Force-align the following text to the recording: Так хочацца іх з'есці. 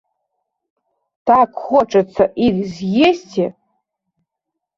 Так 1.31 1.49
хочацца 1.65 2.23
іх 2.47 2.57
з'есці. 2.79 3.45